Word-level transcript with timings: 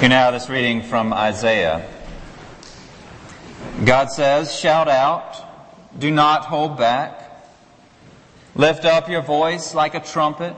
Hear 0.00 0.10
now 0.10 0.30
this 0.30 0.50
reading 0.50 0.82
from 0.82 1.14
Isaiah. 1.14 1.82
God 3.82 4.10
says, 4.10 4.54
Shout 4.54 4.88
out, 4.88 5.42
do 5.98 6.10
not 6.10 6.44
hold 6.44 6.76
back. 6.76 7.18
Lift 8.54 8.84
up 8.84 9.08
your 9.08 9.22
voice 9.22 9.74
like 9.74 9.94
a 9.94 10.00
trumpet. 10.00 10.54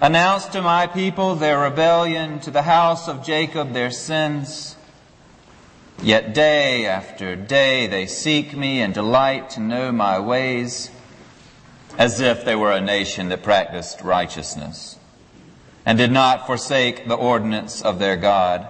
Announce 0.00 0.46
to 0.46 0.62
my 0.62 0.88
people 0.88 1.36
their 1.36 1.60
rebellion, 1.60 2.40
to 2.40 2.50
the 2.50 2.62
house 2.62 3.06
of 3.06 3.24
Jacob 3.24 3.72
their 3.72 3.92
sins. 3.92 4.74
Yet 6.02 6.34
day 6.34 6.86
after 6.86 7.36
day 7.36 7.86
they 7.86 8.06
seek 8.06 8.56
me 8.56 8.80
and 8.80 8.92
delight 8.92 9.50
to 9.50 9.60
know 9.60 9.92
my 9.92 10.18
ways, 10.18 10.90
as 11.96 12.18
if 12.18 12.44
they 12.44 12.56
were 12.56 12.72
a 12.72 12.80
nation 12.80 13.28
that 13.28 13.44
practiced 13.44 14.00
righteousness 14.00 14.98
and 15.84 15.98
did 15.98 16.12
not 16.12 16.46
forsake 16.46 17.08
the 17.08 17.14
ordinance 17.14 17.82
of 17.82 17.98
their 17.98 18.16
God. 18.16 18.68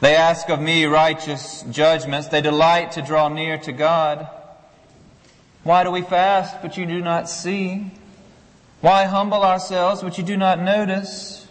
They 0.00 0.16
ask 0.16 0.48
of 0.48 0.60
me 0.60 0.86
righteous 0.86 1.62
judgments. 1.70 2.28
They 2.28 2.40
delight 2.40 2.92
to 2.92 3.02
draw 3.02 3.28
near 3.28 3.58
to 3.58 3.72
God. 3.72 4.28
Why 5.62 5.84
do 5.84 5.90
we 5.90 6.00
fast, 6.00 6.62
but 6.62 6.76
you 6.76 6.86
do 6.86 7.02
not 7.02 7.28
see? 7.28 7.90
Why 8.80 9.04
humble 9.04 9.44
ourselves, 9.44 10.02
but 10.02 10.16
you 10.16 10.24
do 10.24 10.38
not 10.38 10.60
notice? 10.60 11.46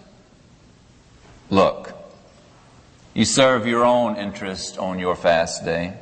Look, 1.52 1.94
you 3.14 3.26
serve 3.26 3.68
your 3.68 3.86
own 3.86 4.16
interest 4.16 4.80
on 4.80 4.98
your 4.98 5.16
fast 5.16 5.64
day 5.64 5.98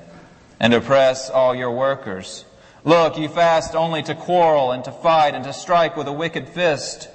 and 0.59 0.73
oppress 0.73 1.29
all 1.29 1.53
your 1.53 1.71
workers. 1.71 2.45
Look, 2.85 3.17
you 3.17 3.27
fast 3.27 3.75
only 3.75 4.03
to 4.03 4.15
quarrel 4.15 4.71
and 4.71 4.83
to 4.85 4.91
fight 4.91 5.35
and 5.35 5.43
to 5.43 5.51
strike 5.51 5.97
with 5.97 6.07
a 6.07 6.13
wicked 6.13 6.47
fist. 6.47 7.09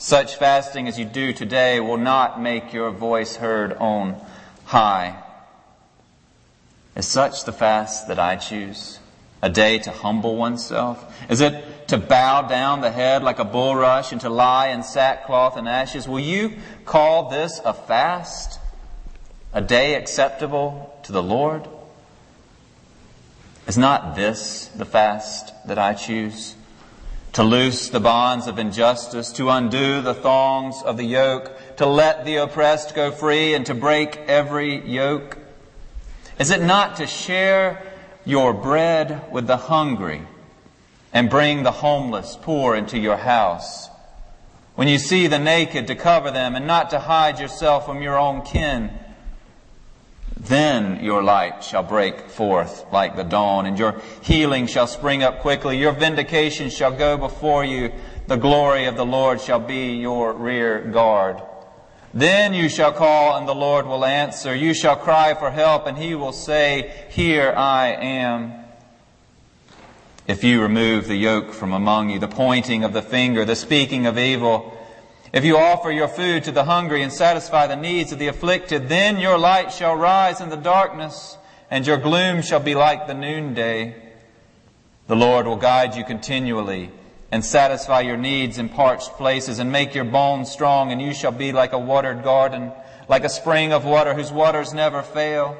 Such 0.00 0.36
fasting 0.36 0.88
as 0.88 0.98
you 0.98 1.04
do 1.04 1.34
today 1.34 1.78
will 1.78 1.98
not 1.98 2.40
make 2.40 2.72
your 2.72 2.90
voice 2.90 3.36
heard 3.36 3.74
on 3.74 4.16
high. 4.64 5.22
Is 6.96 7.06
such 7.06 7.44
the 7.44 7.52
fast 7.52 8.08
that 8.08 8.18
I 8.18 8.36
choose? 8.36 8.98
A 9.42 9.50
day 9.50 9.78
to 9.80 9.90
humble 9.90 10.36
oneself? 10.36 11.04
Is 11.28 11.42
it 11.42 11.88
to 11.88 11.98
bow 11.98 12.40
down 12.48 12.80
the 12.80 12.90
head 12.90 13.22
like 13.22 13.38
a 13.40 13.44
bulrush 13.44 14.10
and 14.10 14.22
to 14.22 14.30
lie 14.30 14.68
in 14.68 14.84
sackcloth 14.84 15.58
and 15.58 15.68
ashes? 15.68 16.08
Will 16.08 16.18
you 16.18 16.54
call 16.86 17.28
this 17.28 17.60
a 17.62 17.74
fast? 17.74 18.58
A 19.52 19.60
day 19.60 19.96
acceptable 19.96 20.98
to 21.02 21.12
the 21.12 21.22
Lord? 21.22 21.68
Is 23.66 23.76
not 23.76 24.16
this 24.16 24.68
the 24.68 24.86
fast 24.86 25.52
that 25.66 25.78
I 25.78 25.92
choose? 25.92 26.54
To 27.32 27.42
loose 27.42 27.88
the 27.88 28.00
bonds 28.00 28.46
of 28.46 28.58
injustice, 28.58 29.32
to 29.32 29.50
undo 29.50 30.00
the 30.00 30.14
thongs 30.14 30.82
of 30.82 30.96
the 30.96 31.04
yoke, 31.04 31.76
to 31.76 31.86
let 31.86 32.24
the 32.24 32.36
oppressed 32.36 32.94
go 32.94 33.10
free, 33.10 33.54
and 33.54 33.64
to 33.66 33.74
break 33.74 34.16
every 34.26 34.84
yoke? 34.86 35.38
Is 36.38 36.50
it 36.50 36.62
not 36.62 36.96
to 36.96 37.06
share 37.06 37.82
your 38.24 38.52
bread 38.52 39.30
with 39.30 39.46
the 39.46 39.56
hungry 39.56 40.22
and 41.12 41.30
bring 41.30 41.62
the 41.62 41.70
homeless 41.70 42.36
poor 42.40 42.74
into 42.74 42.98
your 42.98 43.16
house? 43.16 43.88
When 44.74 44.88
you 44.88 44.98
see 44.98 45.26
the 45.26 45.38
naked, 45.38 45.86
to 45.88 45.94
cover 45.94 46.30
them 46.30 46.56
and 46.56 46.66
not 46.66 46.90
to 46.90 46.98
hide 46.98 47.38
yourself 47.38 47.86
from 47.86 48.02
your 48.02 48.18
own 48.18 48.42
kin? 48.42 48.90
Then 50.40 51.04
your 51.04 51.22
light 51.22 51.62
shall 51.62 51.82
break 51.82 52.30
forth 52.30 52.86
like 52.90 53.14
the 53.14 53.24
dawn, 53.24 53.66
and 53.66 53.78
your 53.78 54.00
healing 54.22 54.66
shall 54.66 54.86
spring 54.86 55.22
up 55.22 55.40
quickly. 55.40 55.76
Your 55.76 55.92
vindication 55.92 56.70
shall 56.70 56.92
go 56.92 57.18
before 57.18 57.62
you. 57.62 57.92
The 58.26 58.36
glory 58.36 58.86
of 58.86 58.96
the 58.96 59.04
Lord 59.04 59.42
shall 59.42 59.60
be 59.60 59.96
your 59.96 60.32
rear 60.32 60.80
guard. 60.80 61.42
Then 62.14 62.54
you 62.54 62.70
shall 62.70 62.90
call, 62.90 63.36
and 63.36 63.46
the 63.46 63.54
Lord 63.54 63.86
will 63.86 64.04
answer. 64.04 64.54
You 64.54 64.72
shall 64.72 64.96
cry 64.96 65.34
for 65.34 65.50
help, 65.50 65.86
and 65.86 65.98
he 65.98 66.14
will 66.14 66.32
say, 66.32 67.06
Here 67.10 67.52
I 67.54 67.88
am. 67.88 68.54
If 70.26 70.42
you 70.42 70.62
remove 70.62 71.06
the 71.06 71.16
yoke 71.16 71.52
from 71.52 71.72
among 71.74 72.10
you, 72.10 72.18
the 72.18 72.28
pointing 72.28 72.82
of 72.82 72.94
the 72.94 73.02
finger, 73.02 73.44
the 73.44 73.56
speaking 73.56 74.06
of 74.06 74.16
evil, 74.16 74.76
if 75.32 75.44
you 75.44 75.56
offer 75.56 75.92
your 75.92 76.08
food 76.08 76.44
to 76.44 76.52
the 76.52 76.64
hungry 76.64 77.02
and 77.02 77.12
satisfy 77.12 77.66
the 77.66 77.76
needs 77.76 78.10
of 78.10 78.18
the 78.18 78.26
afflicted, 78.26 78.88
then 78.88 79.18
your 79.18 79.38
light 79.38 79.72
shall 79.72 79.94
rise 79.94 80.40
in 80.40 80.48
the 80.48 80.56
darkness, 80.56 81.38
and 81.70 81.86
your 81.86 81.98
gloom 81.98 82.42
shall 82.42 82.60
be 82.60 82.74
like 82.74 83.06
the 83.06 83.14
noonday. 83.14 83.94
The 85.06 85.16
Lord 85.16 85.46
will 85.46 85.56
guide 85.56 85.94
you 85.94 86.04
continually 86.04 86.90
and 87.30 87.44
satisfy 87.44 88.00
your 88.00 88.16
needs 88.16 88.58
in 88.58 88.68
parched 88.68 89.12
places 89.12 89.60
and 89.60 89.70
make 89.70 89.94
your 89.94 90.04
bones 90.04 90.50
strong, 90.50 90.90
and 90.90 91.00
you 91.00 91.14
shall 91.14 91.32
be 91.32 91.52
like 91.52 91.72
a 91.72 91.78
watered 91.78 92.24
garden, 92.24 92.72
like 93.08 93.22
a 93.22 93.28
spring 93.28 93.72
of 93.72 93.84
water 93.84 94.14
whose 94.14 94.32
waters 94.32 94.74
never 94.74 95.00
fail. 95.00 95.56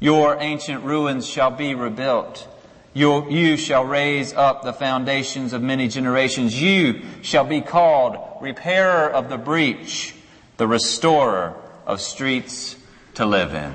Your 0.00 0.36
ancient 0.40 0.82
ruins 0.82 1.28
shall 1.28 1.52
be 1.52 1.76
rebuilt 1.76 2.48
you, 2.94 3.28
you 3.28 3.56
shall 3.56 3.84
raise 3.84 4.32
up 4.32 4.62
the 4.62 4.72
foundations 4.72 5.52
of 5.52 5.60
many 5.60 5.88
generations. 5.88 6.60
You 6.60 7.02
shall 7.22 7.44
be 7.44 7.60
called 7.60 8.16
repairer 8.40 9.10
of 9.10 9.28
the 9.28 9.36
breach, 9.36 10.14
the 10.56 10.68
restorer 10.68 11.54
of 11.86 12.00
streets 12.00 12.76
to 13.14 13.26
live 13.26 13.52
in. 13.52 13.74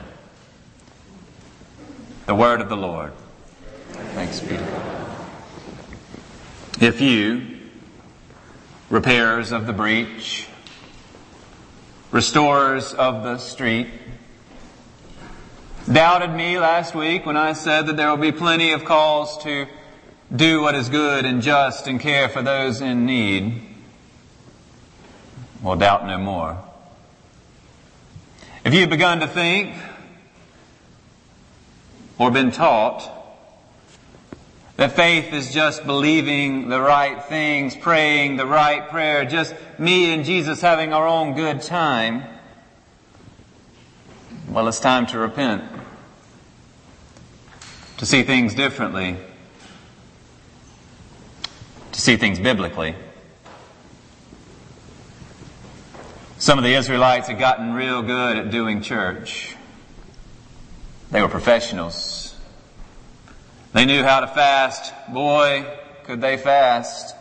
The 2.28 2.36
word 2.36 2.62
of 2.62 2.70
the 2.70 2.78
Lord. 2.78 3.12
Thanks 4.14 4.40
be 4.40 4.56
to 4.56 4.64
God. 4.64 5.00
If 6.82 7.02
you, 7.02 7.60
repairers 8.90 9.52
of 9.52 9.68
the 9.68 9.74
breach, 9.74 10.48
restorers 12.12 12.94
of 12.94 13.24
the 13.24 13.38
street, 13.38 13.88
doubted 15.88 16.32
me 16.36 16.60
last 16.60 16.94
week 16.94 17.26
when 17.26 17.38
I 17.38 17.54
said 17.54 17.88
that 17.88 17.98
there 17.98 18.10
will 18.10 18.18
be 18.18 18.32
plenty 18.32 18.72
of 18.72 18.86
calls 18.86 19.44
to 19.44 19.68
do 20.36 20.62
what 20.62 20.76
is 20.76 20.90
good 20.90 21.26
and 21.26 21.42
just 21.42 21.88
and 21.88 22.00
care 22.00 22.30
for 22.30 22.42
those 22.42 22.82
in 22.82 23.06
need. 23.06 23.62
Well, 25.64 25.76
doubt 25.76 26.06
no 26.06 26.18
more. 26.18 26.64
If 28.64 28.74
you've 28.74 28.90
begun 28.90 29.22
to 29.22 29.28
think 29.28 29.76
or 32.18 32.30
been 32.30 32.52
taught 32.52 33.16
that 34.76 34.94
faith 34.94 35.34
is 35.34 35.52
just 35.54 35.86
believing 35.86 36.70
the 36.70 36.80
right 36.80 37.24
things, 37.26 37.76
praying 37.76 38.38
the 38.38 38.46
right 38.46 38.88
prayer, 38.90 39.26
just 39.26 39.56
me 39.78 40.14
and 40.14 40.24
Jesus 40.24 40.62
having 40.62 40.94
our 40.94 41.08
own 41.08 41.36
good 41.36 41.62
time, 41.62 42.24
well, 44.50 44.68
it's 44.68 44.80
time 44.80 45.06
to 45.08 45.20
repent 45.20 45.64
to 47.98 48.06
see 48.06 48.24
things 48.24 48.56
differently, 48.56 49.16
to 51.92 52.02
see 52.02 52.18
things 52.18 52.40
biblically. 52.40 52.96
Some 56.38 56.58
of 56.58 56.64
the 56.64 56.74
Israelites 56.74 57.28
had 57.28 57.38
gotten 57.38 57.74
real 57.74 58.02
good 58.02 58.38
at 58.38 58.50
doing 58.50 58.82
church. 58.82 59.56
They 61.12 61.22
were 61.22 61.28
professionals. 61.28 62.36
They 63.74 63.86
knew 63.86 64.04
how 64.04 64.22
to 64.22 64.28
fast. 64.28 64.94
Boy, 65.14 65.66
could 66.06 66.22
they 66.22 66.38
fast. 66.38 67.16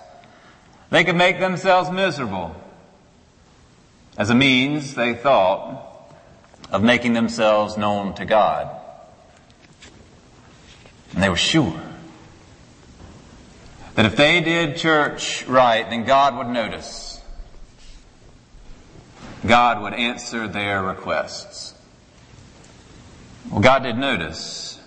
They 0.91 1.05
could 1.05 1.17
make 1.17 1.41
themselves 1.41 1.91
miserable 1.91 2.55
as 4.19 4.31
a 4.31 4.35
means, 4.35 4.95
they 4.95 5.15
thought, 5.15 5.88
of 6.71 6.83
making 6.83 7.15
themselves 7.15 7.77
known 7.77 8.15
to 8.15 8.25
God. 8.25 8.71
And 11.13 11.23
they 11.23 11.29
were 11.29 11.37
sure 11.37 11.81
that 13.95 14.07
if 14.07 14.17
they 14.17 14.41
did 14.41 14.77
church 14.77 15.47
right, 15.47 15.89
then 15.89 16.05
God 16.05 16.37
would 16.37 16.49
notice. 16.49 17.21
God 19.47 19.83
would 19.83 19.95
answer 19.95 20.47
their 20.47 20.83
requests. 20.83 21.75
Well, 23.51 23.61
God 23.61 23.83
did 23.83 23.97
notice, 23.97 24.79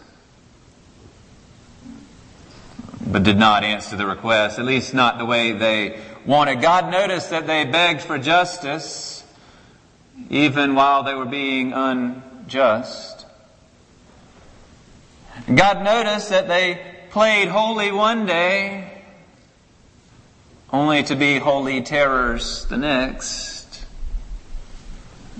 but 3.05 3.23
did 3.23 3.37
not 3.37 3.63
answer 3.63 3.95
the 3.95 4.05
request, 4.05 4.59
at 4.59 4.65
least 4.65 4.93
not 4.93 5.17
the 5.17 5.25
way 5.25 5.53
they 5.53 5.99
wanted. 6.25 6.61
God 6.61 6.91
noticed 6.91 7.31
that 7.31 7.47
they 7.47 7.65
begged 7.65 8.01
for 8.01 8.19
justice, 8.19 9.20
even 10.29 10.75
while 10.75 11.03
they 11.03 11.13
were 11.13 11.25
being 11.25 11.73
unjust. 11.73 13.25
God 15.53 15.83
noticed 15.83 16.29
that 16.29 16.47
they 16.47 16.79
played 17.09 17.47
holy 17.47 17.91
one 17.91 18.25
day, 18.25 19.03
only 20.71 21.03
to 21.03 21.15
be 21.15 21.39
holy 21.39 21.81
terrors 21.81 22.65
the 22.65 22.77
next. 22.77 23.85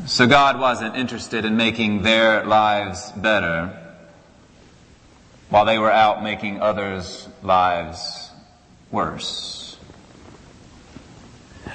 So 0.05 0.27
God 0.27 0.59
wasn't 0.59 0.95
interested 0.95 1.45
in 1.45 1.57
making 1.57 2.01
their 2.01 2.43
lives 2.45 3.11
better 3.11 3.77
while 5.49 5.65
they 5.65 5.77
were 5.77 5.91
out 5.91 6.23
making 6.23 6.61
others' 6.61 7.27
lives 7.43 8.31
worse. 8.89 9.70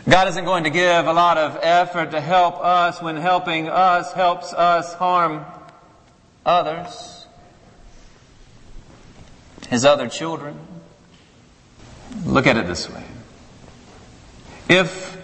God 0.08 0.28
isn't 0.28 0.44
going 0.44 0.64
to 0.64 0.70
give 0.70 1.06
a 1.06 1.12
lot 1.12 1.36
of 1.36 1.58
effort 1.62 2.12
to 2.12 2.20
help 2.20 2.60
us 2.60 3.02
when 3.02 3.16
helping 3.16 3.68
us 3.68 4.12
helps 4.12 4.52
us 4.52 4.94
harm 4.94 5.44
others, 6.44 7.26
His 9.68 9.84
other 9.84 10.08
children. 10.08 10.60
Look 12.24 12.46
at 12.46 12.56
it 12.56 12.68
this 12.68 12.88
way. 12.88 13.02
If, 14.68 15.20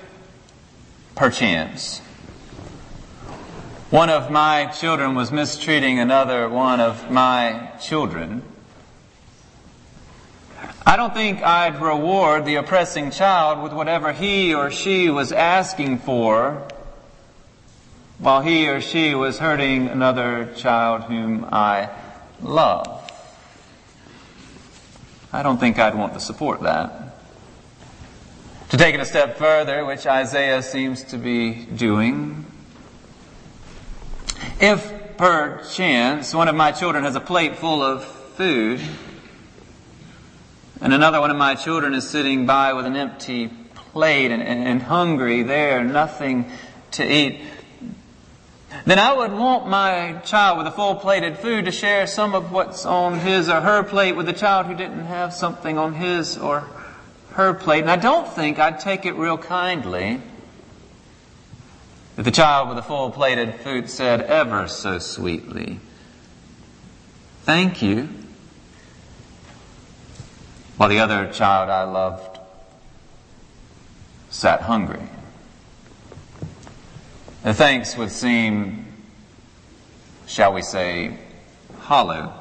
perchance, 1.14 2.00
one 3.90 4.10
of 4.10 4.32
my 4.32 4.66
children 4.66 5.14
was 5.14 5.30
mistreating 5.30 6.00
another 6.00 6.48
one 6.48 6.80
of 6.80 7.08
my 7.08 7.70
children, 7.80 8.42
I 10.84 10.96
don't 10.96 11.14
think 11.14 11.42
I'd 11.42 11.80
reward 11.80 12.44
the 12.44 12.56
oppressing 12.56 13.12
child 13.12 13.62
with 13.62 13.72
whatever 13.72 14.12
he 14.12 14.52
or 14.52 14.70
she 14.70 15.10
was 15.10 15.30
asking 15.30 15.98
for 15.98 16.66
while 18.18 18.40
he 18.40 18.68
or 18.68 18.80
she 18.80 19.14
was 19.14 19.38
hurting 19.38 19.88
another 19.88 20.52
child 20.56 21.04
whom 21.04 21.46
I 21.52 21.88
love. 22.40 22.98
I 25.32 25.42
don't 25.44 25.58
think 25.58 25.78
I'd 25.78 25.94
want 25.94 26.14
to 26.14 26.20
support 26.20 26.62
that. 26.62 27.16
To 28.70 28.76
take 28.76 28.94
it 28.94 29.00
a 29.00 29.04
step 29.04 29.38
further, 29.38 29.84
which 29.84 30.06
Isaiah 30.06 30.62
seems 30.62 31.04
to 31.04 31.16
be 31.16 31.64
doing, 31.64 32.44
if 34.60 35.16
perchance 35.16 36.34
one 36.34 36.48
of 36.48 36.56
my 36.56 36.72
children 36.72 37.04
has 37.04 37.14
a 37.14 37.20
plate 37.20 37.56
full 37.56 37.82
of 37.82 38.04
food, 38.04 38.80
and 40.82 40.92
another 40.92 41.20
one 41.20 41.30
of 41.30 41.36
my 41.36 41.54
children 41.54 41.94
is 41.94 42.10
sitting 42.10 42.44
by 42.44 42.72
with 42.72 42.86
an 42.86 42.96
empty 42.96 43.48
plate 43.74 44.32
and, 44.32 44.42
and, 44.42 44.66
and 44.66 44.82
hungry 44.82 45.44
there, 45.44 45.84
nothing 45.84 46.50
to 46.90 47.04
eat, 47.04 47.40
then 48.84 48.98
I 48.98 49.12
would 49.12 49.32
want 49.32 49.68
my 49.68 50.14
child 50.24 50.58
with 50.58 50.66
a 50.66 50.72
full 50.72 50.96
plated 50.96 51.38
food 51.38 51.66
to 51.66 51.70
share 51.70 52.08
some 52.08 52.34
of 52.34 52.50
what's 52.50 52.84
on 52.84 53.20
his 53.20 53.48
or 53.48 53.60
her 53.60 53.84
plate 53.84 54.16
with 54.16 54.26
the 54.26 54.32
child 54.32 54.66
who 54.66 54.74
didn't 54.74 55.06
have 55.06 55.32
something 55.32 55.78
on 55.78 55.94
his 55.94 56.36
or 56.36 56.66
her 57.34 57.54
plate. 57.54 57.82
And 57.82 57.90
I 57.90 57.96
don't 57.96 58.26
think 58.26 58.58
I'd 58.58 58.80
take 58.80 59.06
it 59.06 59.14
real 59.14 59.38
kindly 59.38 60.20
if 62.16 62.24
the 62.24 62.30
child 62.32 62.68
with 62.68 62.76
the 62.76 62.82
full 62.82 63.10
plated 63.10 63.54
food 63.54 63.88
said 63.88 64.20
ever 64.22 64.66
so 64.66 64.98
sweetly, 64.98 65.78
Thank 67.44 67.82
you. 67.82 68.08
While 70.82 70.88
the 70.88 70.98
other 70.98 71.32
child 71.32 71.70
I 71.70 71.84
loved 71.84 72.40
sat 74.30 74.62
hungry. 74.62 74.98
The 77.44 77.54
thanks 77.54 77.96
would 77.96 78.10
seem, 78.10 78.86
shall 80.26 80.52
we 80.52 80.62
say, 80.62 81.18
hollow. 81.78 82.34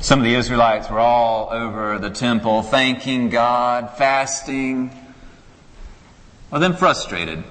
Some 0.00 0.20
of 0.20 0.24
the 0.24 0.34
Israelites 0.34 0.88
were 0.88 1.00
all 1.00 1.50
over 1.52 1.98
the 1.98 2.08
temple 2.08 2.62
thanking 2.62 3.28
God, 3.28 3.90
fasting, 3.98 4.90
well, 6.50 6.62
then 6.62 6.72
frustrated. 6.72 7.44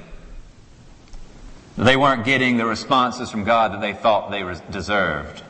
They 1.77 1.98
weren't 1.98 2.25
getting 2.25 2.57
the 2.57 2.66
responses 2.66 3.30
from 3.30 3.44
God 3.44 3.74
that 3.74 3.81
they 3.81 3.94
thought 3.94 4.31
they 4.31 4.44
deserved. 4.72 5.44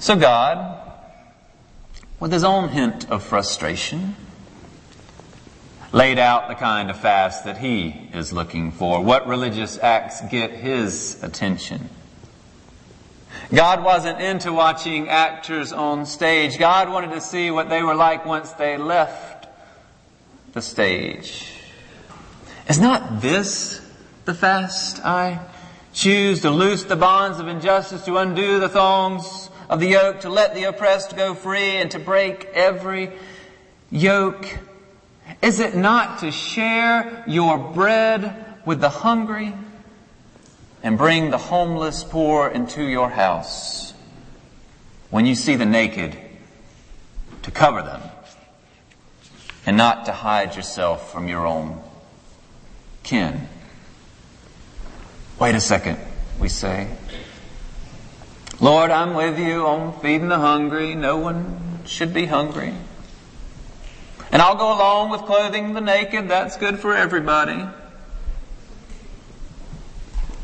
So 0.00 0.16
God, 0.16 0.73
with 2.24 2.32
his 2.32 2.42
own 2.42 2.70
hint 2.70 3.10
of 3.10 3.22
frustration, 3.22 4.16
laid 5.92 6.18
out 6.18 6.48
the 6.48 6.54
kind 6.54 6.88
of 6.88 6.98
fast 6.98 7.44
that 7.44 7.58
he 7.58 8.08
is 8.14 8.32
looking 8.32 8.72
for. 8.72 9.04
What 9.04 9.26
religious 9.26 9.78
acts 9.78 10.22
get 10.30 10.50
his 10.50 11.22
attention? 11.22 11.90
God 13.52 13.84
wasn't 13.84 14.22
into 14.22 14.54
watching 14.54 15.10
actors 15.10 15.70
on 15.70 16.06
stage. 16.06 16.58
God 16.58 16.88
wanted 16.88 17.10
to 17.10 17.20
see 17.20 17.50
what 17.50 17.68
they 17.68 17.82
were 17.82 17.94
like 17.94 18.24
once 18.24 18.52
they 18.52 18.78
left 18.78 19.46
the 20.54 20.62
stage. 20.62 21.52
Is 22.70 22.80
not 22.80 23.20
this 23.20 23.86
the 24.24 24.32
fast 24.32 25.04
I 25.04 25.40
choose 25.92 26.40
to 26.40 26.50
loose 26.50 26.84
the 26.84 26.96
bonds 26.96 27.38
of 27.38 27.48
injustice, 27.48 28.06
to 28.06 28.16
undo 28.16 28.60
the 28.60 28.70
thongs 28.70 29.43
of 29.68 29.80
the 29.80 29.88
yoke, 29.88 30.20
to 30.20 30.28
let 30.28 30.54
the 30.54 30.64
oppressed 30.64 31.16
go 31.16 31.34
free, 31.34 31.76
and 31.76 31.90
to 31.92 31.98
break 31.98 32.44
every 32.54 33.12
yoke? 33.90 34.46
Is 35.40 35.60
it 35.60 35.74
not 35.74 36.20
to 36.20 36.30
share 36.30 37.24
your 37.26 37.58
bread 37.58 38.44
with 38.64 38.80
the 38.80 38.90
hungry 38.90 39.54
and 40.82 40.98
bring 40.98 41.30
the 41.30 41.38
homeless 41.38 42.04
poor 42.04 42.48
into 42.48 42.82
your 42.82 43.08
house? 43.08 43.94
When 45.10 45.26
you 45.26 45.34
see 45.34 45.56
the 45.56 45.66
naked, 45.66 46.18
to 47.44 47.50
cover 47.50 47.82
them 47.82 48.00
and 49.66 49.76
not 49.76 50.06
to 50.06 50.12
hide 50.12 50.56
yourself 50.56 51.12
from 51.12 51.28
your 51.28 51.46
own 51.46 51.80
kin. 53.02 53.48
Wait 55.38 55.54
a 55.54 55.60
second, 55.60 55.98
we 56.40 56.48
say. 56.48 56.88
Lord, 58.60 58.90
I'm 58.90 59.14
with 59.14 59.38
you 59.38 59.66
on 59.66 59.98
feeding 60.00 60.28
the 60.28 60.38
hungry. 60.38 60.94
No 60.94 61.16
one 61.16 61.80
should 61.86 62.14
be 62.14 62.26
hungry. 62.26 62.72
And 64.30 64.40
I'll 64.40 64.54
go 64.54 64.74
along 64.74 65.10
with 65.10 65.22
clothing 65.22 65.74
the 65.74 65.80
naked. 65.80 66.28
That's 66.28 66.56
good 66.56 66.78
for 66.78 66.94
everybody. 66.94 67.66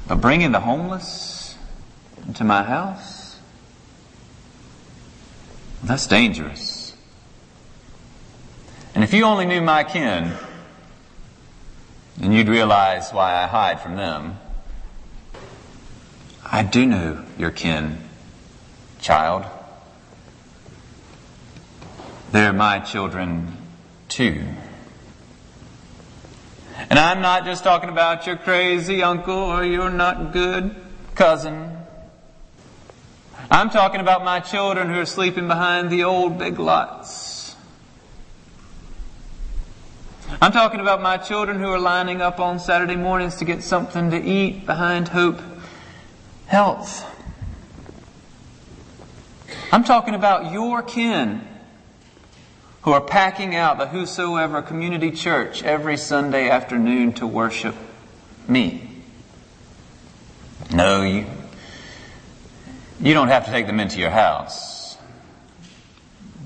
But 0.08 0.20
bringing 0.20 0.52
the 0.52 0.60
homeless 0.60 1.56
into 2.26 2.44
my 2.44 2.62
house? 2.62 3.38
That's 5.82 6.06
dangerous. 6.06 6.94
And 8.94 9.04
if 9.04 9.14
you 9.14 9.24
only 9.24 9.46
knew 9.46 9.62
my 9.62 9.84
kin, 9.84 10.32
then 12.18 12.32
you'd 12.32 12.48
realize 12.48 13.12
why 13.12 13.42
I 13.42 13.46
hide 13.46 13.80
from 13.80 13.96
them. 13.96 14.38
I 16.52 16.64
do 16.64 16.84
know 16.84 17.24
your 17.38 17.52
kin, 17.52 17.98
child. 19.00 19.44
They're 22.32 22.52
my 22.52 22.80
children 22.80 23.56
too. 24.08 24.44
And 26.88 26.98
I'm 26.98 27.20
not 27.20 27.44
just 27.44 27.62
talking 27.62 27.88
about 27.88 28.26
your 28.26 28.36
crazy 28.36 29.00
uncle 29.00 29.32
or 29.32 29.62
your 29.64 29.90
not 29.90 30.32
good 30.32 30.74
cousin. 31.14 31.76
I'm 33.48 33.70
talking 33.70 34.00
about 34.00 34.24
my 34.24 34.40
children 34.40 34.88
who 34.88 34.98
are 34.98 35.06
sleeping 35.06 35.46
behind 35.46 35.88
the 35.88 36.02
old 36.02 36.36
big 36.36 36.58
lots. 36.58 37.54
I'm 40.42 40.52
talking 40.52 40.80
about 40.80 41.00
my 41.00 41.16
children 41.16 41.60
who 41.60 41.68
are 41.68 41.78
lining 41.78 42.20
up 42.20 42.40
on 42.40 42.58
Saturday 42.58 42.96
mornings 42.96 43.36
to 43.36 43.44
get 43.44 43.62
something 43.62 44.10
to 44.10 44.20
eat 44.20 44.66
behind 44.66 45.08
Hope 45.08 45.40
Health. 46.50 47.06
I'm 49.70 49.84
talking 49.84 50.16
about 50.16 50.50
your 50.50 50.82
kin 50.82 51.42
who 52.82 52.90
are 52.90 53.00
packing 53.00 53.54
out 53.54 53.78
the 53.78 53.86
Whosoever 53.86 54.60
Community 54.60 55.12
Church 55.12 55.62
every 55.62 55.96
Sunday 55.96 56.50
afternoon 56.50 57.12
to 57.12 57.26
worship 57.28 57.76
me. 58.48 58.82
No, 60.72 61.02
you, 61.02 61.26
you 63.00 63.14
don't 63.14 63.28
have 63.28 63.44
to 63.44 63.52
take 63.52 63.68
them 63.68 63.78
into 63.78 64.00
your 64.00 64.10
house. 64.10 64.96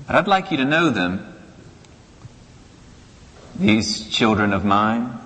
But 0.05 0.17
I'd 0.17 0.27
like 0.27 0.51
you 0.51 0.57
to 0.57 0.65
know 0.65 0.91
them. 0.91 1.33
These 3.55 4.07
children 4.09 4.53
of 4.53 4.63
mine. 4.63 5.17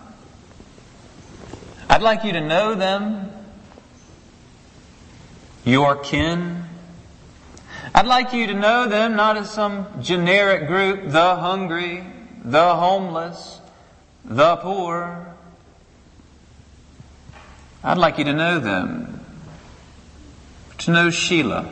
I'd 1.90 2.02
like 2.02 2.24
you 2.24 2.32
to 2.32 2.40
know 2.40 2.76
them. 2.76 3.34
Your 5.70 5.96
kin. 5.98 6.66
I'd 7.94 8.08
like 8.08 8.34
you 8.34 8.48
to 8.48 8.56
know 8.56 8.88
them 8.88 9.16
not 9.16 9.38
as 9.38 9.52
some 9.52 10.02
generic 10.02 10.66
group, 10.66 11.12
the 11.12 11.36
hungry, 11.36 12.04
the 12.44 12.76
homeless, 12.76 13.60
the 14.26 14.56
poor. 14.56 15.36
I'd 17.84 18.00
like 18.00 18.18
you 18.18 18.24
to 18.24 18.34
know 18.34 18.58
them. 18.58 19.24
To 20.80 20.92
know 20.92 21.12
Sheila. 21.12 21.72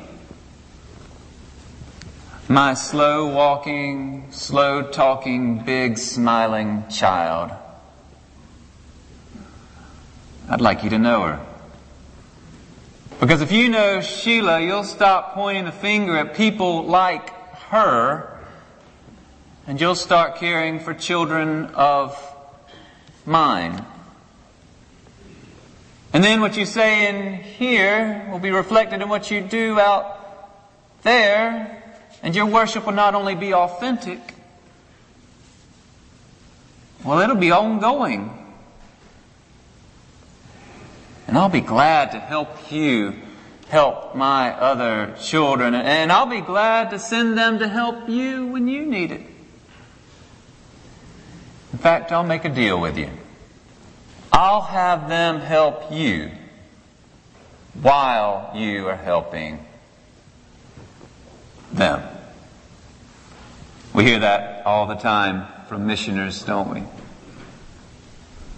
My 2.48 2.76
slow 2.76 3.26
walking, 3.26 4.28
slow 4.32 4.84
talking, 4.84 5.66
big 5.66 5.98
smiling 5.98 6.86
child. 6.90 7.50
I'd 10.48 10.62
like 10.62 10.84
you 10.84 10.92
to 10.92 11.00
know 11.00 11.24
her. 11.24 11.57
Because 13.20 13.42
if 13.42 13.52
you 13.52 13.70
know 13.70 14.02
Sheila, 14.02 14.62
you'll 14.62 14.84
stop 14.84 15.34
pointing 15.34 15.66
the 15.66 15.72
finger 15.72 16.18
at 16.18 16.36
people 16.36 16.86
like 16.86 17.30
her 17.70 18.38
And 19.68 19.82
you'll 19.82 19.96
start 19.96 20.38
caring 20.38 20.80
for 20.80 20.94
children 20.94 21.66
of 21.76 22.18
mine. 23.26 23.86
And 26.14 26.24
then 26.24 26.40
what 26.40 26.56
you 26.56 26.66
say 26.66 27.10
in 27.10 27.34
here 27.44 28.30
will 28.32 28.40
be 28.40 28.52
reflected 28.52 29.02
in 29.02 29.10
what 29.10 29.30
you 29.30 29.42
do 29.42 29.78
out 29.78 30.18
there, 31.04 31.84
and 32.24 32.34
your 32.34 32.46
worship 32.46 32.86
will 32.86 32.94
not 32.94 33.14
only 33.14 33.36
be 33.36 33.54
authentic, 33.54 34.36
well, 37.04 37.20
it'll 37.20 37.36
be 37.36 37.52
ongoing. 37.52 38.37
And 41.38 41.44
I'll 41.44 41.50
be 41.50 41.62
glad 41.62 42.14
to 42.14 42.20
help 42.20 42.72
you 42.72 43.14
help 43.68 44.16
my 44.16 44.50
other 44.54 45.16
children, 45.22 45.76
and 45.76 46.12
I'll 46.12 46.26
be 46.26 46.42
glad 46.42 46.90
to 46.90 46.98
send 46.98 47.38
them 47.38 47.60
to 47.60 47.68
help 47.68 48.10
you 48.10 48.48
when 48.48 48.68
you 48.68 48.88
need 48.88 49.12
it. 49.12 49.22
In 51.74 51.78
fact, 51.78 52.12
I'll 52.12 52.24
make 52.24 52.44
a 52.44 52.50
deal 52.50 52.82
with 52.82 52.98
you. 52.98 53.12
I'll 54.34 54.64
have 54.64 55.10
them 55.10 55.40
help 55.40 55.92
you 55.92 56.32
while 57.84 58.52
you 58.56 58.88
are 58.88 58.96
helping 58.96 59.64
them. 61.72 62.02
We 63.94 64.06
hear 64.06 64.22
that 64.22 64.66
all 64.66 64.88
the 64.88 64.96
time 64.96 65.46
from 65.70 65.86
missioners, 65.86 66.42
don't 66.42 66.74
we? 66.74 66.84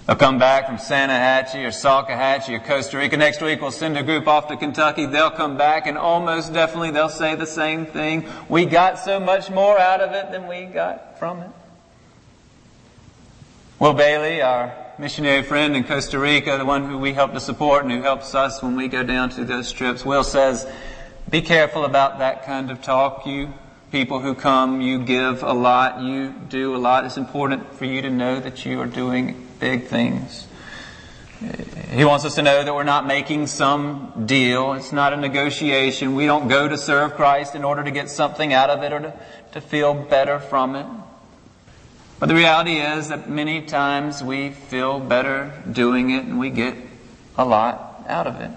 They'll 0.10 0.16
come 0.16 0.40
back 0.40 0.66
from 0.66 0.78
Sanahatchee 0.78 1.64
or 1.64 1.68
Salkehatchie 1.68 2.56
or 2.56 2.60
Costa 2.62 2.98
Rica. 2.98 3.16
Next 3.16 3.44
week 3.44 3.62
we'll 3.62 3.70
send 3.70 3.96
a 3.96 4.02
group 4.02 4.28
off 4.28 4.48
to 4.48 4.58
Kentucky. 4.58 5.06
They'll 5.06 5.30
come 5.30 5.56
back 5.56 5.86
and 5.86 6.00
almost 6.00 6.52
definitely 6.52 6.90
they'll 6.90 7.10
say 7.10 7.36
the 7.36 7.46
same 7.46 7.86
thing. 7.86 8.28
We 8.50 8.66
got 8.66 8.98
so 8.98 9.20
much 9.20 9.52
more 9.52 9.78
out 9.78 10.02
of 10.02 10.14
it 10.14 10.32
than 10.32 10.48
we 10.48 10.66
got 10.66 11.20
from 11.20 11.42
it. 11.42 11.52
Will 13.78 13.94
Bailey, 13.94 14.42
our 14.42 14.74
missionary 14.98 15.44
friend 15.44 15.76
in 15.76 15.84
Costa 15.84 16.18
Rica, 16.18 16.58
the 16.58 16.66
one 16.66 16.90
who 16.90 16.98
we 16.98 17.14
help 17.14 17.34
to 17.34 17.40
support 17.40 17.84
and 17.84 17.92
who 17.92 18.02
helps 18.02 18.34
us 18.34 18.64
when 18.64 18.76
we 18.76 18.88
go 18.88 19.04
down 19.04 19.30
to 19.30 19.46
those 19.46 19.72
trips, 19.72 20.04
Will 20.04 20.24
says, 20.24 20.66
be 21.30 21.44
careful 21.44 21.86
about 21.86 22.18
that 22.18 22.48
kind 22.48 22.72
of 22.72 22.82
talk. 22.82 23.28
You 23.28 23.54
people 23.92 24.22
who 24.22 24.34
come, 24.34 24.82
you 24.82 25.04
give 25.04 25.44
a 25.44 25.54
lot, 25.54 26.02
you 26.02 26.32
do 26.32 26.76
a 26.76 26.80
lot. 26.80 27.06
It's 27.06 27.18
important 27.18 27.76
for 27.76 27.86
you 27.86 28.02
to 28.02 28.10
know 28.10 28.40
that 28.40 28.66
you 28.66 28.82
are 28.82 28.88
doing 28.88 29.46
big 29.60 29.88
things. 29.88 30.48
He 31.92 32.04
wants 32.04 32.26
us 32.26 32.36
to 32.36 32.42
know 32.42 32.64
that 32.64 32.74
we're 32.74 32.84
not 32.84 33.08
making 33.08 33.48
some 33.48 34.26
deal. 34.26 34.74
It's 34.74 34.92
not 34.92 35.14
a 35.14 35.18
negotiation. 35.18 36.16
We 36.16 36.26
don't 36.26 36.50
go 36.50 36.68
to 36.68 36.78
serve 36.78 37.14
Christ 37.14 37.56
in 37.56 37.64
order 37.64 37.84
to 37.84 37.92
get 37.92 38.10
something 38.10 38.52
out 38.52 38.70
of 38.70 38.84
it 38.84 38.92
or 38.92 39.00
to, 39.00 39.14
to 39.54 39.62
feel 39.62 39.94
better 39.94 40.40
from 40.40 40.76
it. 40.76 40.86
But 42.20 42.28
the 42.28 42.36
reality 42.36 42.74
is 42.74 43.08
that 43.08 43.30
many 43.30 43.62
times 43.62 44.22
we 44.22 44.50
feel 44.50 45.00
better 45.00 45.54
doing 45.72 46.10
it 46.10 46.26
and 46.26 46.38
we 46.38 46.50
get 46.50 46.76
a 47.38 47.46
lot 47.46 48.04
out 48.08 48.28
of 48.28 48.42
it. 48.42 48.52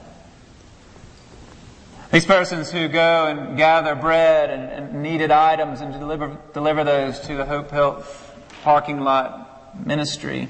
These 2.11 2.27
persons 2.27 2.71
who 2.71 2.89
go 2.89 3.27
and 3.27 3.57
gather 3.57 3.95
bread 3.95 4.51
and, 4.51 4.71
and 4.71 5.03
needed 5.03 5.31
items 5.31 5.81
and 5.81 5.93
deliver, 5.93 6.37
deliver 6.53 6.83
those 6.83 7.21
to 7.21 7.37
the 7.37 7.45
Hope 7.45 7.71
Health 7.71 8.35
parking 8.63 9.01
lot 9.01 9.87
ministry, 9.87 10.49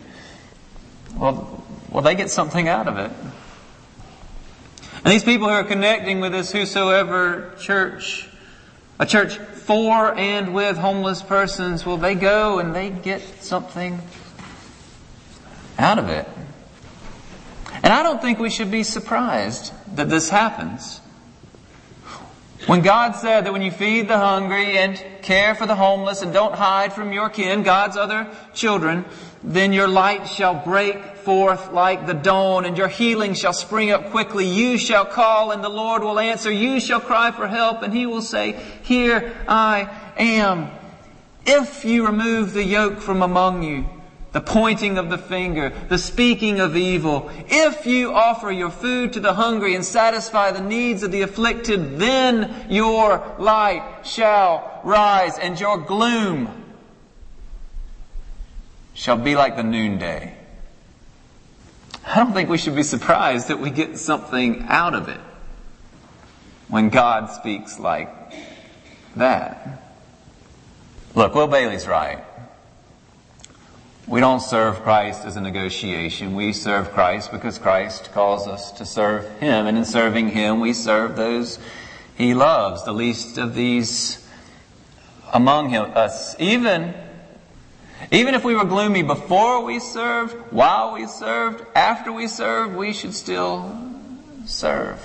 well, 1.16 1.64
well, 1.90 2.02
they 2.02 2.14
get 2.14 2.30
something 2.30 2.68
out 2.68 2.88
of 2.88 2.98
it. 2.98 3.10
And 5.04 5.12
these 5.12 5.24
people 5.24 5.48
who 5.48 5.54
are 5.54 5.64
connecting 5.64 6.20
with 6.20 6.32
this 6.32 6.52
whosoever 6.52 7.54
church, 7.58 8.28
a 8.98 9.06
church 9.06 9.36
for 9.36 10.14
and 10.16 10.54
with 10.54 10.76
homeless 10.76 11.22
persons, 11.22 11.84
well, 11.84 11.96
they 11.96 12.14
go 12.14 12.58
and 12.58 12.74
they 12.74 12.90
get 12.90 13.22
something 13.42 14.00
out 15.78 15.98
of 15.98 16.08
it. 16.08 16.28
And 17.82 17.92
I 17.92 18.02
don't 18.02 18.22
think 18.22 18.38
we 18.38 18.50
should 18.50 18.70
be 18.70 18.84
surprised 18.84 19.72
that 19.96 20.08
this 20.08 20.30
happens. 20.30 21.00
When 22.66 22.82
God 22.82 23.16
said 23.16 23.44
that 23.44 23.52
when 23.52 23.62
you 23.62 23.72
feed 23.72 24.06
the 24.06 24.18
hungry 24.18 24.78
and 24.78 25.02
care 25.22 25.56
for 25.56 25.66
the 25.66 25.74
homeless 25.74 26.22
and 26.22 26.32
don't 26.32 26.54
hide 26.54 26.92
from 26.92 27.12
your 27.12 27.28
kin, 27.28 27.64
God's 27.64 27.96
other 27.96 28.28
children, 28.54 29.04
then 29.44 29.72
your 29.72 29.88
light 29.88 30.28
shall 30.28 30.54
break 30.54 31.16
forth 31.16 31.72
like 31.72 32.06
the 32.06 32.14
dawn 32.14 32.64
and 32.64 32.78
your 32.78 32.88
healing 32.88 33.34
shall 33.34 33.52
spring 33.52 33.90
up 33.90 34.10
quickly. 34.10 34.46
You 34.46 34.78
shall 34.78 35.04
call 35.04 35.50
and 35.50 35.62
the 35.62 35.68
Lord 35.68 36.02
will 36.02 36.18
answer. 36.18 36.50
You 36.50 36.80
shall 36.80 37.00
cry 37.00 37.30
for 37.32 37.48
help 37.48 37.82
and 37.82 37.92
he 37.92 38.06
will 38.06 38.22
say, 38.22 38.60
here 38.82 39.34
I 39.48 39.90
am. 40.16 40.70
If 41.44 41.84
you 41.84 42.06
remove 42.06 42.52
the 42.52 42.64
yoke 42.64 43.00
from 43.00 43.22
among 43.22 43.64
you, 43.64 43.88
the 44.30 44.40
pointing 44.40 44.96
of 44.96 45.10
the 45.10 45.18
finger, 45.18 45.72
the 45.88 45.98
speaking 45.98 46.60
of 46.60 46.76
evil. 46.76 47.30
If 47.48 47.84
you 47.84 48.14
offer 48.14 48.50
your 48.50 48.70
food 48.70 49.12
to 49.12 49.20
the 49.20 49.34
hungry 49.34 49.74
and 49.74 49.84
satisfy 49.84 50.52
the 50.52 50.62
needs 50.62 51.02
of 51.02 51.12
the 51.12 51.22
afflicted, 51.22 51.98
then 51.98 52.66
your 52.70 53.34
light 53.38 54.02
shall 54.04 54.80
rise 54.84 55.38
and 55.38 55.58
your 55.60 55.78
gloom 55.78 56.61
shall 58.94 59.16
be 59.16 59.36
like 59.36 59.56
the 59.56 59.62
noonday. 59.62 60.36
I 62.06 62.16
don't 62.16 62.32
think 62.32 62.48
we 62.48 62.58
should 62.58 62.76
be 62.76 62.82
surprised 62.82 63.48
that 63.48 63.60
we 63.60 63.70
get 63.70 63.98
something 63.98 64.64
out 64.68 64.94
of 64.94 65.08
it 65.08 65.20
when 66.68 66.88
God 66.88 67.30
speaks 67.30 67.78
like 67.78 68.10
that. 69.16 69.82
Look, 71.14 71.34
Will 71.34 71.46
Bailey's 71.46 71.86
right. 71.86 72.24
We 74.06 74.20
don't 74.20 74.40
serve 74.40 74.82
Christ 74.82 75.24
as 75.24 75.36
a 75.36 75.40
negotiation. 75.40 76.34
We 76.34 76.52
serve 76.52 76.90
Christ 76.90 77.30
because 77.30 77.58
Christ 77.58 78.12
calls 78.12 78.48
us 78.48 78.72
to 78.72 78.84
serve 78.84 79.38
Him. 79.38 79.66
And 79.66 79.78
in 79.78 79.84
serving 79.84 80.30
Him, 80.30 80.60
we 80.60 80.72
serve 80.72 81.16
those 81.16 81.58
He 82.16 82.34
loves, 82.34 82.84
the 82.84 82.92
least 82.92 83.38
of 83.38 83.54
these 83.54 84.22
among 85.32 85.70
him, 85.70 85.90
us. 85.94 86.36
Even, 86.38 86.94
even 88.10 88.34
if 88.34 88.44
we 88.44 88.54
were 88.54 88.64
gloomy 88.64 89.02
before 89.02 89.62
we 89.62 89.78
served, 89.78 90.34
while 90.52 90.94
we 90.94 91.06
served, 91.06 91.64
after 91.74 92.12
we 92.12 92.26
served, 92.26 92.74
we 92.74 92.92
should 92.92 93.14
still 93.14 93.74
serve. 94.46 94.98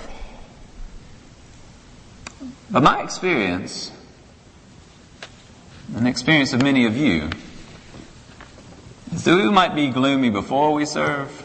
But 2.70 2.82
my 2.82 3.02
experience, 3.02 3.92
and 5.94 6.04
the 6.04 6.10
experience 6.10 6.52
of 6.52 6.62
many 6.62 6.86
of 6.86 6.96
you, 6.96 7.30
is 9.12 9.24
that 9.24 9.36
we 9.36 9.50
might 9.50 9.74
be 9.74 9.88
gloomy 9.88 10.30
before 10.30 10.72
we 10.72 10.84
serve. 10.84 11.44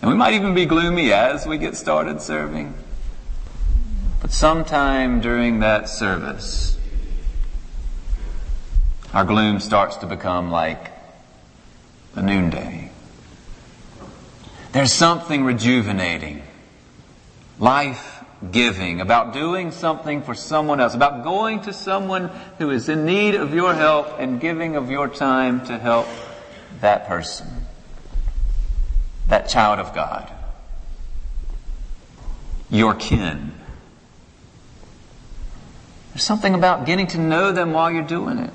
And 0.00 0.10
we 0.10 0.16
might 0.16 0.34
even 0.34 0.54
be 0.54 0.64
gloomy 0.64 1.12
as 1.12 1.46
we 1.46 1.58
get 1.58 1.76
started 1.76 2.20
serving. 2.22 2.74
But 4.20 4.32
sometime 4.32 5.20
during 5.20 5.60
that 5.60 5.88
service, 5.88 6.78
our 9.12 9.24
gloom 9.24 9.60
starts 9.60 9.96
to 9.96 10.06
become 10.06 10.50
like 10.50 10.90
the 12.14 12.22
noonday. 12.22 12.90
There's 14.72 14.92
something 14.92 15.44
rejuvenating, 15.44 16.42
life 17.58 18.24
giving, 18.50 19.00
about 19.00 19.34
doing 19.34 19.70
something 19.70 20.22
for 20.22 20.34
someone 20.34 20.80
else, 20.80 20.94
about 20.94 21.24
going 21.24 21.60
to 21.62 21.72
someone 21.74 22.30
who 22.58 22.70
is 22.70 22.88
in 22.88 23.04
need 23.04 23.34
of 23.34 23.52
your 23.54 23.74
help 23.74 24.18
and 24.18 24.40
giving 24.40 24.76
of 24.76 24.90
your 24.90 25.08
time 25.08 25.64
to 25.66 25.78
help 25.78 26.06
that 26.80 27.06
person, 27.06 27.46
that 29.28 29.48
child 29.48 29.78
of 29.78 29.94
God, 29.94 30.32
your 32.70 32.94
kin. 32.94 33.52
There's 36.12 36.24
something 36.24 36.54
about 36.54 36.86
getting 36.86 37.06
to 37.08 37.18
know 37.18 37.52
them 37.52 37.72
while 37.72 37.90
you're 37.90 38.02
doing 38.02 38.38
it. 38.38 38.52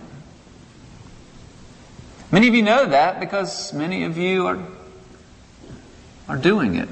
Many 2.29 2.49
of 2.49 2.55
you 2.55 2.61
know 2.61 2.87
that 2.87 3.21
because 3.21 3.71
many 3.71 4.03
of 4.03 4.17
you 4.17 4.47
are, 4.47 4.59
are 6.27 6.35
doing 6.35 6.75
it. 6.75 6.89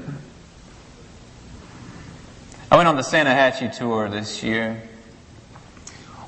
I 2.70 2.76
went 2.76 2.88
on 2.88 2.96
the 2.96 3.02
Sanahatchee 3.02 3.76
tour 3.76 4.08
this 4.08 4.42
year. 4.42 4.82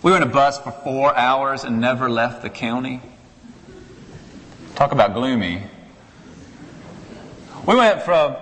We 0.02 0.10
were 0.10 0.18
in 0.18 0.22
a 0.22 0.26
bus 0.26 0.58
for 0.58 0.72
four 0.72 1.16
hours 1.16 1.64
and 1.64 1.80
never 1.80 2.10
left 2.10 2.42
the 2.42 2.50
county. 2.50 3.00
Talk 4.74 4.92
about 4.92 5.14
gloomy. 5.14 5.62
We 7.66 7.76
went 7.76 8.02
from, 8.02 8.36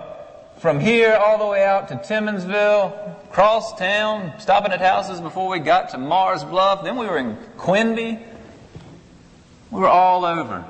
from 0.59 0.81
here 0.81 1.15
all 1.15 1.37
the 1.37 1.47
way 1.47 1.63
out 1.63 1.87
to 1.87 1.95
Timminsville, 1.95 3.31
cross 3.31 3.73
town, 3.79 4.33
stopping 4.37 4.73
at 4.73 4.81
houses 4.81 5.21
before 5.21 5.47
we 5.47 5.59
got 5.59 5.89
to 5.91 5.97
Mars 5.97 6.43
Bluff. 6.43 6.83
Then 6.83 6.97
we 6.97 7.07
were 7.07 7.17
in 7.17 7.37
Quinby. 7.57 8.19
We 9.71 9.81
were 9.81 9.87
all 9.87 10.25
over. 10.25 10.65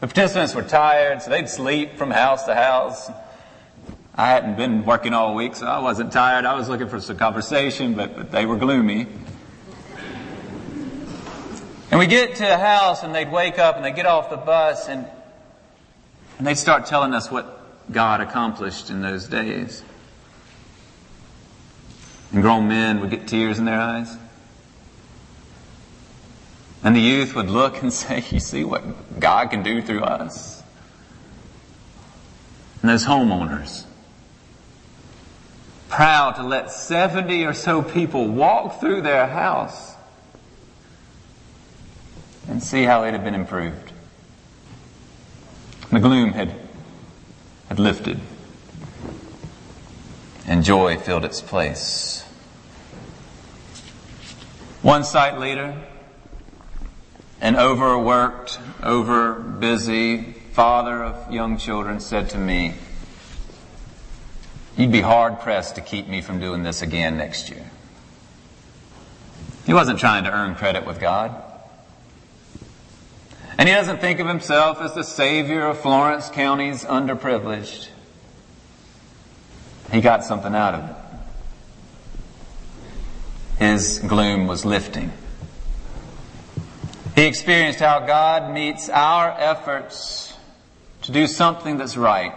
The 0.00 0.06
participants 0.06 0.54
were 0.54 0.62
tired, 0.62 1.22
so 1.22 1.30
they'd 1.30 1.48
sleep 1.48 1.96
from 1.96 2.10
house 2.10 2.44
to 2.46 2.54
house. 2.54 3.10
I 4.14 4.28
hadn't 4.28 4.56
been 4.56 4.84
working 4.84 5.14
all 5.14 5.34
week, 5.34 5.54
so 5.54 5.66
I 5.66 5.78
wasn't 5.78 6.12
tired. 6.12 6.44
I 6.44 6.54
was 6.54 6.68
looking 6.68 6.88
for 6.88 7.00
some 7.00 7.16
conversation, 7.16 7.94
but, 7.94 8.16
but 8.16 8.30
they 8.30 8.44
were 8.46 8.56
gloomy. 8.56 9.06
And 11.90 11.98
we 11.98 12.06
get 12.06 12.36
to 12.36 12.54
a 12.54 12.56
house 12.56 13.02
and 13.02 13.14
they'd 13.14 13.30
wake 13.30 13.58
up 13.58 13.76
and 13.76 13.84
they'd 13.84 13.96
get 13.96 14.06
off 14.06 14.30
the 14.30 14.36
bus 14.36 14.88
and, 14.88 15.06
and 16.38 16.46
they'd 16.46 16.58
start 16.58 16.86
telling 16.86 17.14
us 17.14 17.30
what 17.30 17.90
God 17.92 18.20
accomplished 18.20 18.90
in 18.90 19.00
those 19.02 19.26
days. 19.26 19.82
And 22.32 22.42
grown 22.42 22.68
men 22.68 23.00
would 23.00 23.10
get 23.10 23.26
tears 23.26 23.58
in 23.58 23.64
their 23.64 23.80
eyes. 23.80 24.16
And 26.82 26.96
the 26.96 27.00
youth 27.00 27.34
would 27.34 27.50
look 27.50 27.82
and 27.82 27.92
say, 27.92 28.24
You 28.30 28.40
see 28.40 28.64
what 28.64 29.20
God 29.20 29.50
can 29.50 29.62
do 29.62 29.82
through 29.82 30.02
us? 30.02 30.62
And 32.82 32.90
those 32.90 33.04
homeowners, 33.04 33.84
proud 35.88 36.36
to 36.36 36.42
let 36.42 36.72
70 36.72 37.44
or 37.44 37.52
so 37.52 37.82
people 37.82 38.26
walk 38.26 38.80
through 38.80 39.02
their 39.02 39.26
house 39.26 39.94
and 42.48 42.62
see 42.62 42.84
how 42.84 43.04
it 43.04 43.12
had 43.12 43.22
been 43.22 43.34
improved. 43.34 43.92
The 45.90 46.00
gloom 46.00 46.32
had, 46.32 46.54
had 47.68 47.78
lifted 47.78 48.20
and 50.46 50.64
joy 50.64 50.96
filled 50.98 51.24
its 51.24 51.40
place. 51.40 52.22
One 54.82 55.04
site 55.04 55.38
leader, 55.38 55.80
an 57.40 57.56
overworked, 57.56 58.58
over 58.82 59.34
busy 59.34 60.34
father 60.52 61.02
of 61.02 61.32
young 61.32 61.56
children 61.56 62.00
said 62.00 62.30
to 62.30 62.38
me, 62.38 62.74
You'd 64.76 64.92
be 64.92 65.00
hard 65.00 65.40
pressed 65.40 65.74
to 65.74 65.80
keep 65.80 66.06
me 66.08 66.20
from 66.20 66.40
doing 66.40 66.62
this 66.62 66.80
again 66.80 67.18
next 67.18 67.50
year. 67.50 67.70
He 69.66 69.74
wasn't 69.74 69.98
trying 69.98 70.24
to 70.24 70.32
earn 70.32 70.54
credit 70.54 70.86
with 70.86 71.00
God. 71.00 71.34
And 73.58 73.68
he 73.68 73.74
doesn't 73.74 74.00
think 74.00 74.20
of 74.20 74.26
himself 74.26 74.80
as 74.80 74.94
the 74.94 75.04
savior 75.04 75.66
of 75.66 75.78
Florence 75.78 76.30
County's 76.30 76.84
underprivileged. 76.84 77.88
He 79.92 80.00
got 80.00 80.24
something 80.24 80.54
out 80.54 80.74
of 80.74 80.90
it. 80.90 80.96
His 83.64 83.98
gloom 83.98 84.46
was 84.46 84.64
lifting. 84.64 85.12
He 87.14 87.26
experienced 87.26 87.80
how 87.80 88.00
God 88.00 88.52
meets 88.52 88.88
our 88.88 89.30
efforts 89.30 90.34
to 91.02 91.12
do 91.12 91.26
something 91.26 91.76
that's 91.76 91.96
right 91.96 92.34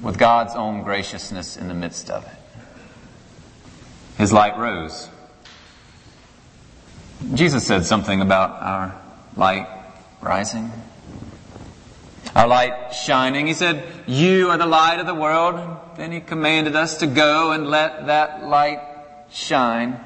with 0.00 0.18
God's 0.18 0.54
own 0.54 0.82
graciousness 0.82 1.56
in 1.56 1.68
the 1.68 1.74
midst 1.74 2.10
of 2.10 2.24
it. 2.24 2.32
His 4.18 4.32
light 4.32 4.58
rose. 4.58 5.08
Jesus 7.34 7.66
said 7.66 7.84
something 7.84 8.20
about 8.20 8.60
our 8.60 9.00
light 9.36 9.68
rising. 10.20 10.70
Our 12.34 12.48
light 12.48 12.90
shining. 12.90 13.46
He 13.46 13.54
said, 13.54 13.84
You 14.06 14.50
are 14.50 14.58
the 14.58 14.66
light 14.66 14.98
of 14.98 15.06
the 15.06 15.14
world. 15.14 15.78
Then 15.96 16.12
he 16.12 16.20
commanded 16.20 16.74
us 16.74 16.98
to 16.98 17.06
go 17.06 17.52
and 17.52 17.68
let 17.68 18.06
that 18.06 18.44
light 18.44 18.80
shine. 19.30 20.00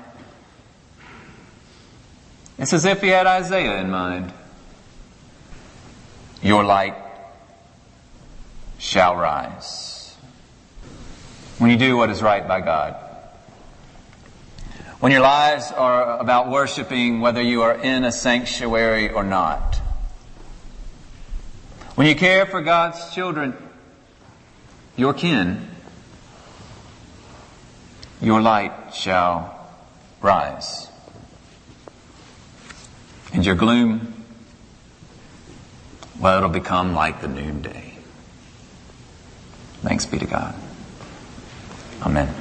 It's 2.58 2.72
as 2.72 2.84
if 2.84 3.02
he 3.02 3.08
had 3.08 3.26
Isaiah 3.26 3.78
in 3.78 3.90
mind. 3.90 4.32
Your 6.42 6.64
light 6.64 6.94
shall 8.78 9.16
rise. 9.16 10.16
When 11.58 11.70
you 11.70 11.76
do 11.76 11.96
what 11.96 12.10
is 12.10 12.22
right 12.22 12.46
by 12.46 12.60
God. 12.60 12.96
When 15.00 15.12
your 15.12 15.20
lives 15.20 15.70
are 15.72 16.18
about 16.18 16.50
worshiping 16.50 17.20
whether 17.20 17.42
you 17.42 17.62
are 17.62 17.74
in 17.74 18.04
a 18.04 18.12
sanctuary 18.12 19.10
or 19.10 19.24
not. 19.24 19.76
When 21.94 22.06
you 22.06 22.14
care 22.14 22.46
for 22.46 22.62
God's 22.62 23.14
children, 23.14 23.54
your 24.96 25.14
kin, 25.14 25.68
your 28.20 28.40
light 28.40 28.94
shall 28.94 29.70
rise. 30.20 30.88
And 33.36 33.44
your 33.44 33.54
gloom, 33.54 34.14
well, 36.18 36.38
it'll 36.38 36.48
become 36.48 36.94
like 36.94 37.20
the 37.20 37.28
noonday. 37.28 37.92
Thanks 39.82 40.06
be 40.06 40.18
to 40.18 40.24
God. 40.24 40.54
Amen. 42.00 42.34